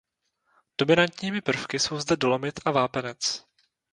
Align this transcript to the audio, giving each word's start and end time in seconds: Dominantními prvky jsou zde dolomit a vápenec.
Dominantními 0.77 1.41
prvky 1.41 1.79
jsou 1.79 1.99
zde 1.99 2.17
dolomit 2.17 2.59
a 2.65 2.71
vápenec. 2.71 3.45